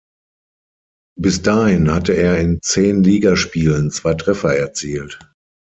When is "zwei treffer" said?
3.91-4.55